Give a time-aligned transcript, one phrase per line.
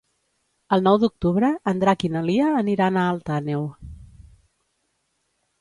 [0.77, 3.69] El nou d'octubre en Drac i na Lia aniran a Alt Àneu.